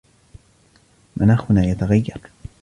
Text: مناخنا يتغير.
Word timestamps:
مناخنا 1.17 1.63
يتغير. 1.65 2.17